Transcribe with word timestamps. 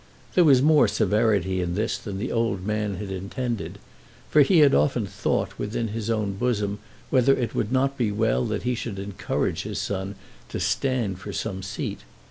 There 0.33 0.43
was 0.43 0.63
more 0.63 0.87
severity 0.87 1.61
in 1.61 1.75
this 1.75 1.95
than 1.99 2.17
the 2.17 2.31
old 2.31 2.65
man 2.65 2.95
had 2.95 3.11
intended, 3.11 3.77
for 4.31 4.41
he 4.41 4.57
had 4.61 4.73
often 4.73 5.05
thought 5.05 5.59
within 5.59 5.89
his 5.89 6.09
own 6.09 6.33
bosom 6.33 6.79
whether 7.11 7.35
it 7.35 7.53
would 7.53 7.71
not 7.71 7.99
be 7.99 8.11
well 8.11 8.43
that 8.45 8.63
he 8.63 8.73
should 8.73 8.97
encourage 8.97 9.61
his 9.61 9.77
son 9.77 10.15
to 10.49 10.59
stand 10.59 11.19
for 11.19 11.31
some 11.31 11.61
seat. 11.61 11.99